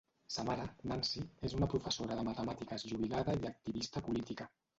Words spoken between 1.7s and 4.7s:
professora de matemàtiques jubilada i activista política.